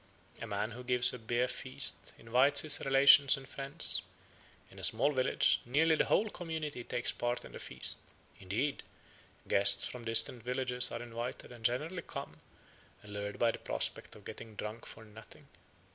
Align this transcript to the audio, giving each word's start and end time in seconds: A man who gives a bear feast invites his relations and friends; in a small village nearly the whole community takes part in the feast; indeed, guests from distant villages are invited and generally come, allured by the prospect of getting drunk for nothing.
A 0.41 0.47
man 0.47 0.71
who 0.71 0.83
gives 0.83 1.13
a 1.13 1.19
bear 1.19 1.47
feast 1.47 2.11
invites 2.17 2.61
his 2.61 2.79
relations 2.79 3.37
and 3.37 3.47
friends; 3.47 4.01
in 4.71 4.79
a 4.79 4.83
small 4.83 5.11
village 5.11 5.61
nearly 5.63 5.95
the 5.95 6.05
whole 6.05 6.27
community 6.31 6.83
takes 6.83 7.11
part 7.11 7.45
in 7.45 7.51
the 7.51 7.59
feast; 7.59 7.99
indeed, 8.39 8.81
guests 9.47 9.85
from 9.85 10.03
distant 10.05 10.41
villages 10.41 10.91
are 10.91 11.03
invited 11.03 11.51
and 11.51 11.63
generally 11.63 12.01
come, 12.01 12.41
allured 13.03 13.37
by 13.37 13.51
the 13.51 13.59
prospect 13.59 14.15
of 14.15 14.25
getting 14.25 14.55
drunk 14.55 14.87
for 14.87 15.05
nothing. 15.05 15.47